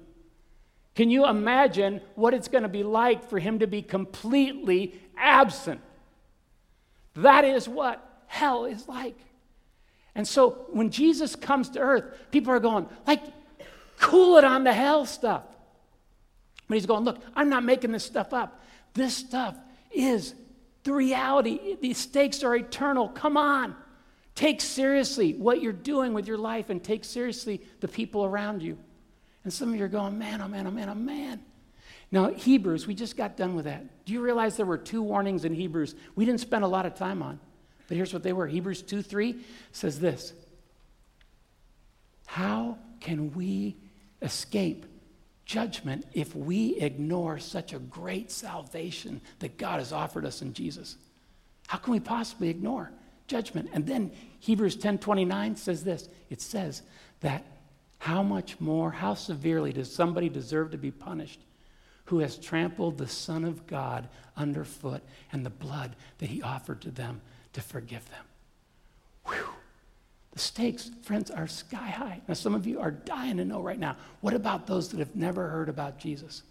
[0.96, 5.82] Can you imagine what it's going to be like for him to be completely absent?
[7.16, 9.18] That is what hell is like.
[10.16, 13.24] And so when Jesus comes to earth, people are going, like,
[14.00, 15.44] cool it on the hell stuff.
[16.68, 18.62] But he's going, look, I'm not making this stuff up.
[18.94, 19.56] This stuff
[19.92, 20.36] is
[20.84, 21.78] the reality.
[21.82, 23.10] These stakes are eternal.
[23.10, 23.76] Come on.
[24.36, 28.78] Take seriously what you're doing with your life and take seriously the people around you.
[29.44, 31.42] And some of you are going, man, oh man, oh man, oh man.
[32.12, 34.06] Now, Hebrews, we just got done with that.
[34.06, 36.96] Do you realize there were two warnings in Hebrews we didn't spend a lot of
[36.96, 37.40] time on?
[37.88, 39.36] But here's what they were Hebrews 2 3
[39.72, 40.34] says this
[42.26, 43.76] How can we
[44.22, 44.86] escape
[45.46, 50.98] judgment if we ignore such a great salvation that God has offered us in Jesus?
[51.68, 52.92] How can we possibly ignore
[53.28, 53.70] judgment?
[53.74, 56.08] And then Hebrews 10:29 says this.
[56.30, 56.84] It says
[57.22, 57.44] that
[58.04, 61.40] how much more, how severely does somebody deserve to be punished
[62.04, 66.92] who has trampled the Son of God underfoot and the blood that he offered to
[66.92, 67.22] them
[67.54, 68.26] to forgive them?
[69.28, 69.48] Whew.
[70.34, 72.20] The stakes, friends, are sky high.
[72.28, 75.16] Now, some of you are dying to know right now what about those that have
[75.16, 76.44] never heard about Jesus?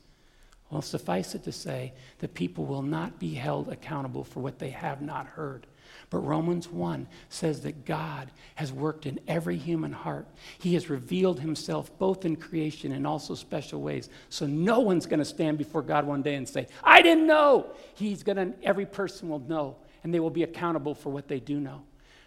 [0.71, 4.71] Well, suffice it to say that people will not be held accountable for what they
[4.71, 5.67] have not heard.
[6.13, 10.27] But Romans 1 says that God has worked in every human heart.
[10.59, 14.11] He has revealed himself both in creation and also special ways.
[14.29, 17.71] So no one's going to stand before God one day and say, I didn't know.
[17.95, 21.41] He's going to, every person will know, and they will be accountable for what they
[21.41, 21.83] do know.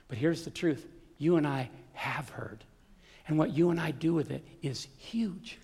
[0.08, 0.88] But here's the truth
[1.20, 2.64] you and I have heard.
[3.28, 5.60] And what you and I do with it is huge.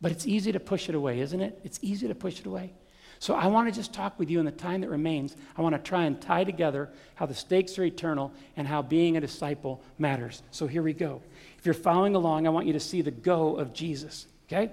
[0.00, 1.60] But it's easy to push it away, isn't it?
[1.62, 2.72] It's easy to push it away.
[3.18, 5.36] So I want to just talk with you in the time that remains.
[5.56, 9.16] I want to try and tie together how the stakes are eternal and how being
[9.16, 10.42] a disciple matters.
[10.50, 11.22] So here we go.
[11.58, 14.72] If you're following along, I want you to see the go of Jesus, okay?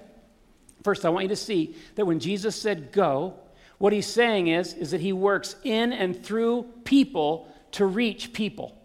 [0.83, 3.35] First, I want you to see that when Jesus said go,
[3.77, 8.77] what he's saying is, is that he works in and through people to reach people.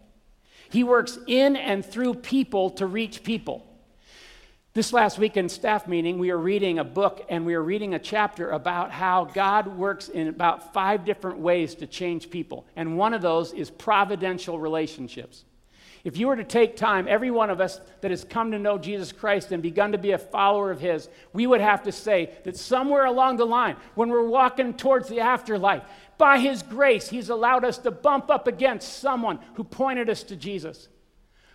[0.69, 3.65] He works in and through people to reach people.
[4.73, 7.95] This last week in staff meeting, we are reading a book and we are reading
[7.95, 12.67] a chapter about how God works in about five different ways to change people.
[12.75, 15.43] And one of those is providential relationships.
[16.03, 18.77] If you were to take time, every one of us that has come to know
[18.77, 22.29] Jesus Christ and begun to be a follower of His, we would have to say
[22.43, 25.81] that somewhere along the line, when we're walking towards the afterlife,
[26.19, 30.35] by His grace, He's allowed us to bump up against someone who pointed us to
[30.35, 30.89] Jesus,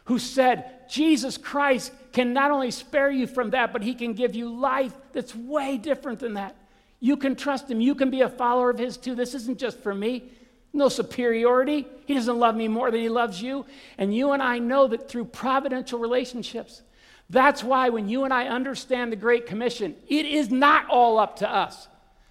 [0.06, 4.36] who said, Jesus Christ can not only spare you from that, but He can give
[4.36, 6.54] you life that's way different than that.
[7.00, 7.80] You can trust Him.
[7.80, 9.16] You can be a follower of His too.
[9.16, 10.30] This isn't just for me.
[10.72, 11.84] No superiority.
[12.06, 13.66] He doesn't love me more than He loves you.
[13.98, 16.82] And you and I know that through providential relationships.
[17.28, 21.38] That's why when you and I understand the Great Commission, it is not all up
[21.38, 21.88] to us.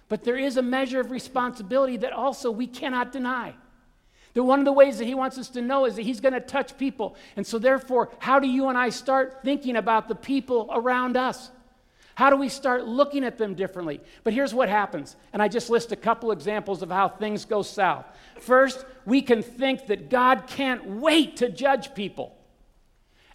[0.08, 3.56] But there is a measure of responsibility that also we cannot deny.
[4.34, 6.34] That one of the ways that he wants us to know is that he's going
[6.34, 7.16] to touch people.
[7.36, 11.50] And so, therefore, how do you and I start thinking about the people around us?
[12.16, 14.00] How do we start looking at them differently?
[14.22, 17.62] But here's what happens, and I just list a couple examples of how things go
[17.62, 18.06] south.
[18.38, 22.36] First, we can think that God can't wait to judge people.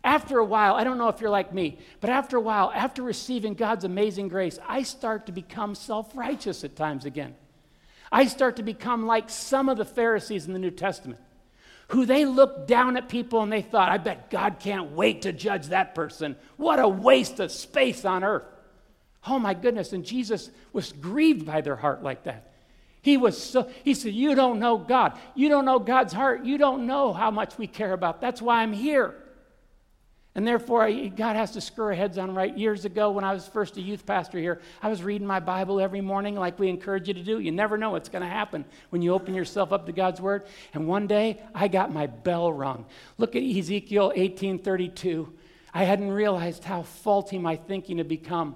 [0.02, 3.04] After a while, I don't know if you're like me, but after a while, after
[3.04, 7.36] receiving God's amazing grace, I start to become self righteous at times again.
[8.12, 11.20] I start to become like some of the Pharisees in the New Testament,
[11.90, 15.34] who they looked down at people and they thought, I bet God can't wait to
[15.34, 16.36] judge that person.
[16.58, 18.46] What a waste of space on earth.
[19.28, 19.94] Oh my goodness.
[19.94, 22.52] And Jesus was grieved by their heart like that.
[23.02, 25.18] He was so, he said, You don't know God.
[25.34, 26.44] You don't know God's heart.
[26.44, 28.22] You don't know how much we care about.
[28.22, 29.16] That's why I'm here.
[30.40, 32.58] And therefore, God has to screw our heads on right.
[32.58, 35.82] Years ago, when I was first a youth pastor here, I was reading my Bible
[35.82, 37.40] every morning like we encourage you to do.
[37.40, 40.46] You never know what's going to happen when you open yourself up to God's Word.
[40.74, 42.86] And one day, I got my bell rung.
[43.18, 45.28] Look at Ezekiel 18:32.
[45.74, 48.56] I hadn't realized how faulty my thinking had become.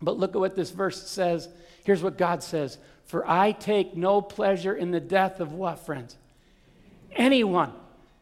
[0.00, 1.48] But look at what this verse says.
[1.82, 6.16] Here's what God says For I take no pleasure in the death of what, friends?
[7.16, 7.72] Anyone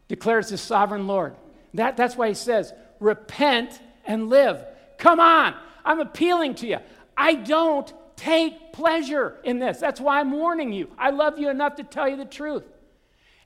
[0.08, 1.34] declares the sovereign Lord.
[1.78, 4.64] That, that's why he says, repent and live.
[4.98, 6.78] Come on, I'm appealing to you.
[7.16, 9.78] I don't take pleasure in this.
[9.78, 10.90] That's why I'm warning you.
[10.98, 12.64] I love you enough to tell you the truth.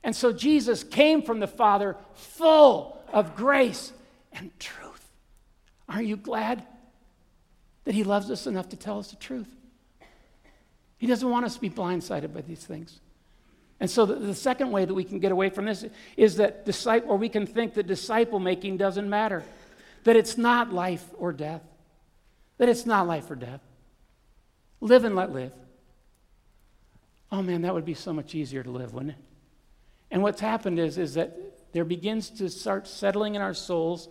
[0.03, 3.93] And so Jesus came from the Father full of grace
[4.31, 5.07] and truth.
[5.87, 6.65] Aren't you glad
[7.83, 9.55] that He loves us enough to tell us the truth?
[10.97, 12.99] He doesn't want us to be blindsided by these things.
[13.83, 15.83] And so the, the, second way that we can get away from this
[16.15, 19.43] is that disciple, or we can think that disciple making doesn't matter,
[20.05, 21.61] that it's not life or death,
[22.59, 23.59] that it's not life or death.
[24.79, 25.51] Live and let live.
[27.29, 29.17] Oh man, that would be so much easier to live, wouldn't it?
[30.11, 31.37] And what's happened is, is that
[31.73, 34.07] there begins to start settling in our souls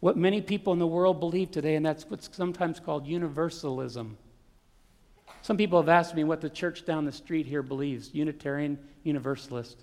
[0.00, 4.18] what many people in the world believe today, and that's what's sometimes called universalism.
[5.44, 9.76] Some people have asked me what the church down the street here believes Unitarian Universalist.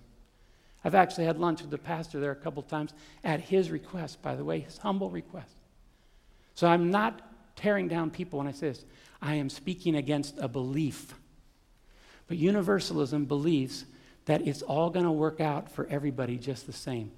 [0.83, 4.33] I've actually had lunch with the pastor there a couple times at his request, by
[4.33, 5.53] the way, his humble request.
[6.55, 7.21] So I'm not
[7.55, 8.83] tearing down people when I say this.
[9.21, 11.13] I am speaking against a belief.
[12.27, 13.85] But universalism believes
[14.25, 17.11] that it's all going to work out for everybody just the same.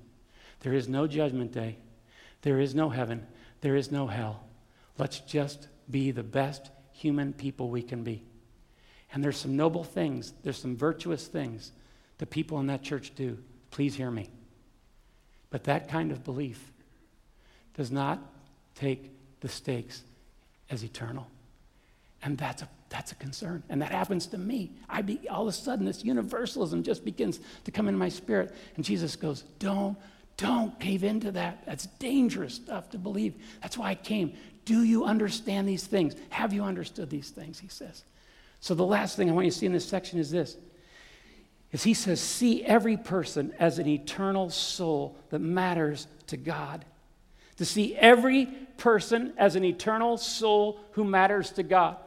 [0.60, 1.78] There is no judgment day,
[2.42, 3.26] there is no heaven,
[3.62, 4.44] There is no hell.
[4.98, 8.24] Let's just be the best human people we can be.
[9.14, 11.72] And there's some noble things, there's some virtuous things
[12.18, 13.38] the people in that church do.
[13.72, 14.30] Please hear me.
[15.50, 16.72] But that kind of belief
[17.76, 18.20] does not
[18.76, 19.12] take
[19.42, 20.04] the stakes
[20.70, 21.28] as eternal.
[22.24, 23.64] And that's a, that's a concern.
[23.70, 24.72] And that happens to me.
[24.90, 28.56] I be, all of a sudden, this universalism just begins to come into my spirit.
[28.76, 29.98] And Jesus goes, Don't,
[30.38, 31.66] don't cave into that.
[31.66, 33.36] That's dangerous stuff to believe.
[33.62, 34.34] That's why I came.
[34.66, 36.16] Do you understand these things?
[36.30, 37.60] Have you understood these things?
[37.60, 38.04] He says.
[38.64, 40.56] So the last thing I want you to see in this section is this.
[41.74, 46.86] Is he says, see every person as an eternal soul that matters to God.
[47.58, 48.46] To see every
[48.78, 51.98] person as an eternal soul who matters to God.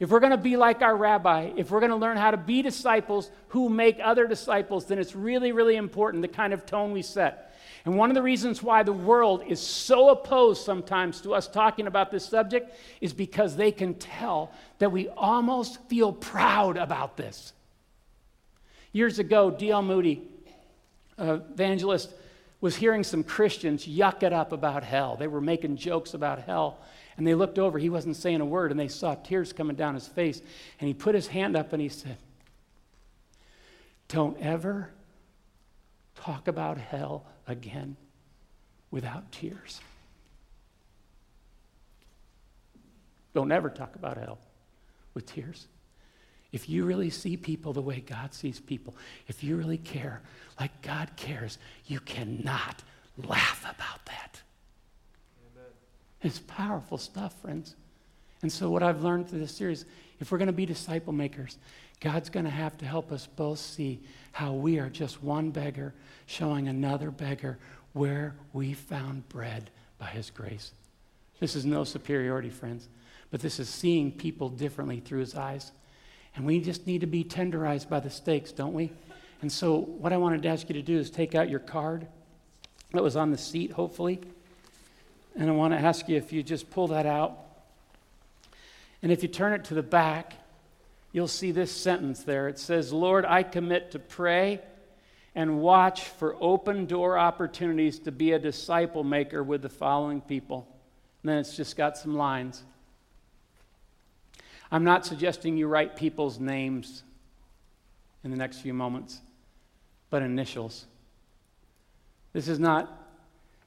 [0.00, 2.36] If we're going to be like our rabbi, if we're going to learn how to
[2.36, 6.90] be disciples who make other disciples, then it's really, really important the kind of tone
[6.90, 7.49] we set.
[7.84, 11.86] And one of the reasons why the world is so opposed sometimes to us talking
[11.86, 17.52] about this subject is because they can tell that we almost feel proud about this.
[18.92, 19.82] Years ago, D.L.
[19.82, 20.22] Moody,
[21.16, 22.12] evangelist,
[22.60, 25.16] was hearing some Christians yuck it up about hell.
[25.16, 26.78] They were making jokes about hell.
[27.16, 29.94] And they looked over, he wasn't saying a word, and they saw tears coming down
[29.94, 30.42] his face.
[30.78, 32.16] And he put his hand up and he said,
[34.08, 34.90] Don't ever
[36.20, 37.96] talk about hell again
[38.90, 39.80] without tears.
[43.34, 44.38] Don't ever talk about hell
[45.14, 45.68] with tears.
[46.52, 48.96] If you really see people the way God sees people,
[49.28, 50.20] if you really care
[50.58, 52.82] like God cares, you cannot
[53.16, 54.40] laugh about that.
[55.52, 55.70] Amen.
[56.22, 57.76] It's powerful stuff, friends.
[58.42, 59.84] And so, what I've learned through this series,
[60.18, 61.56] if we're going to be disciple makers,
[62.00, 64.00] God's going to have to help us both see
[64.32, 65.92] how we are just one beggar
[66.26, 67.58] showing another beggar
[67.92, 70.72] where we found bread by his grace.
[71.40, 72.88] This is no superiority, friends,
[73.30, 75.72] but this is seeing people differently through his eyes.
[76.36, 78.92] And we just need to be tenderized by the stakes, don't we?
[79.42, 82.06] And so, what I wanted to ask you to do is take out your card
[82.92, 84.20] that was on the seat, hopefully.
[85.34, 87.38] And I want to ask you if you just pull that out.
[89.02, 90.34] And if you turn it to the back,
[91.12, 92.48] you'll see this sentence there.
[92.48, 94.60] It says, Lord, I commit to pray
[95.34, 100.66] and watch for open door opportunities to be a disciple maker with the following people.
[101.22, 102.62] And then it's just got some lines.
[104.72, 107.02] I'm not suggesting you write people's names
[108.22, 109.20] in the next few moments,
[110.10, 110.86] but initials.
[112.32, 113.08] This is not,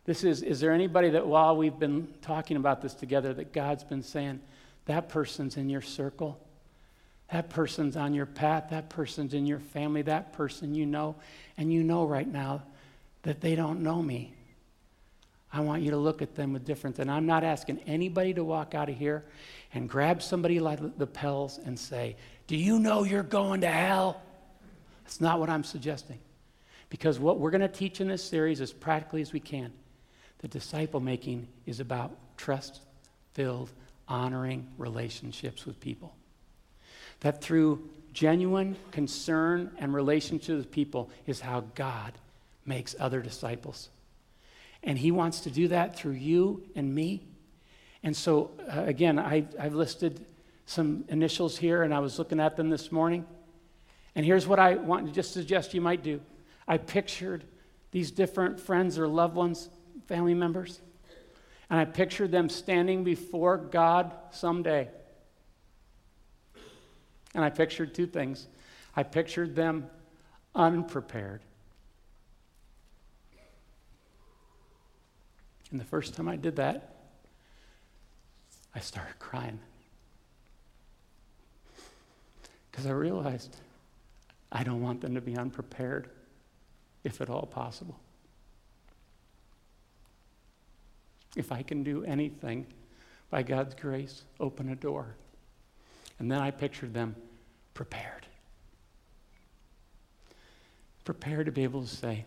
[0.05, 3.83] this is, is there anybody that while we've been talking about this together, that God's
[3.83, 4.39] been saying,
[4.85, 6.39] that person's in your circle?
[7.34, 8.67] That person's on your path.
[8.69, 10.03] That person's in your family.
[10.03, 11.15] That person you know.
[11.57, 12.61] And you know right now
[13.23, 14.36] that they don't know me.
[15.51, 16.99] I want you to look at them with difference.
[16.99, 19.25] And I'm not asking anybody to walk out of here
[19.73, 24.21] and grab somebody like the Pells and say, Do you know you're going to hell?
[25.03, 26.19] That's not what I'm suggesting.
[26.91, 29.73] Because what we're going to teach in this series, as practically as we can,
[30.38, 32.81] the disciple making is about trust
[33.34, 33.71] filled,
[34.07, 36.13] honoring relationships with people.
[37.24, 42.13] That through genuine concern and relationship with people is how God
[42.65, 43.89] makes other disciples.
[44.84, 47.24] And He wants to do that through you and me.
[48.03, 50.26] And so, uh, again, I, I've listed
[50.65, 53.26] some initials here, and I was looking at them this morning.
[54.15, 56.21] And here's what I want to just suggest you might do
[56.67, 57.43] I pictured
[57.91, 59.69] these different friends or loved ones,
[60.07, 60.82] family members,
[61.69, 64.89] and I pictured them standing before God someday.
[67.34, 68.47] And I pictured two things
[68.95, 69.89] I pictured them
[70.53, 71.41] unprepared.
[75.71, 76.95] And the first time I did that,
[78.75, 79.59] I started crying.
[82.69, 83.57] Because I realized
[84.51, 86.09] I don't want them to be unprepared,
[87.03, 87.99] if at all possible.
[91.36, 92.67] If I can do anything
[93.31, 95.15] by God's grace, open a door.
[96.24, 97.15] And then I pictured them
[97.74, 98.26] prepared.
[101.05, 102.26] Prepared to be able to say,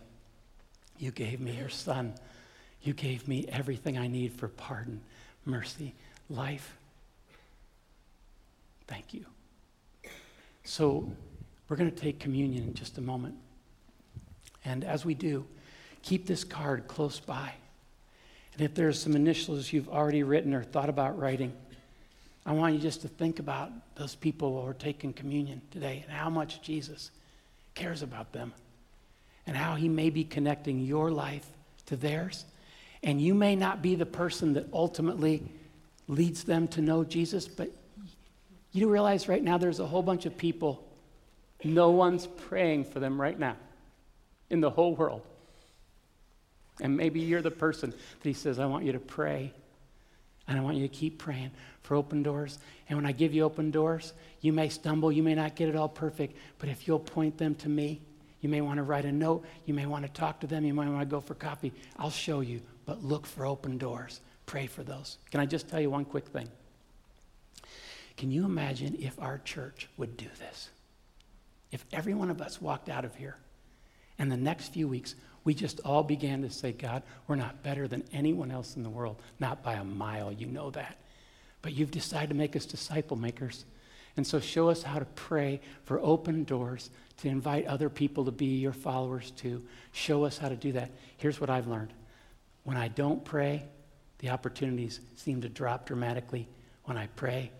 [0.97, 2.13] You gave me your son
[2.81, 5.01] you gave me everything I need for pardon,
[5.45, 5.93] mercy,
[6.29, 6.77] life.
[8.87, 9.25] Thank you.
[10.63, 11.11] So,
[11.67, 13.35] we're going to take communion in just a moment.
[14.63, 15.45] And as we do,
[16.01, 17.53] keep this card close by.
[18.53, 21.51] And if there's some initials you've already written or thought about writing,
[22.47, 26.17] I want you just to think about those people who are taking communion today and
[26.17, 27.11] how much Jesus
[27.75, 28.53] cares about them
[29.45, 31.45] and how he may be connecting your life
[31.85, 32.45] to theirs
[33.03, 35.43] And you may not be the person that ultimately
[36.07, 37.71] leads them to know Jesus, but
[38.71, 40.83] you realize right now there's a whole bunch of people,
[41.63, 43.55] no one's praying for them right now
[44.49, 45.21] in the whole world.
[46.81, 49.51] And maybe you're the person that he says, I want you to pray.
[50.47, 51.51] And I want you to keep praying
[51.83, 52.59] for open doors.
[52.87, 55.75] And when I give you open doors, you may stumble, you may not get it
[55.75, 58.01] all perfect, but if you'll point them to me,
[58.41, 60.73] you may want to write a note, you may want to talk to them, you
[60.73, 61.73] might want to go for coffee.
[61.97, 64.21] I'll show you, but look for open doors.
[64.45, 65.17] Pray for those.
[65.31, 66.47] Can I just tell you one quick thing?
[68.15, 70.69] Can you imagine if our church would do this?
[71.71, 73.37] If every one of us walked out of here
[74.17, 75.15] and the next few weeks
[75.47, 78.89] we just all began to say, God, we're not better than anyone else in the
[78.89, 80.97] world, not by a mile, you know that.
[81.61, 83.63] But you've decided to make us disciple makers.
[84.17, 86.89] And so show us how to pray for open doors,
[87.19, 89.63] to invite other people to be your followers too.
[89.93, 90.91] Show us how to do that.
[91.15, 91.93] Here's what I've learned
[92.65, 93.63] when I don't pray,
[94.19, 96.45] the opportunities seem to drop dramatically.
[96.83, 97.51] When I pray,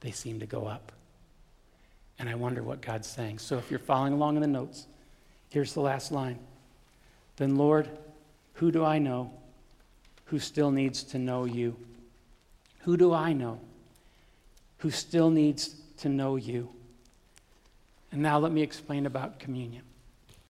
[0.00, 0.92] they seem to go up.
[2.18, 3.38] And I wonder what God's saying.
[3.38, 4.86] So if you're following along in the notes,
[5.50, 6.38] here's the last line.
[7.36, 7.88] Then, Lord,
[8.54, 9.32] who do I know
[10.26, 11.76] who still needs to know you?
[12.80, 13.60] Who do I know
[14.78, 16.68] who still needs to know you?
[18.12, 19.82] And now let me explain about communion.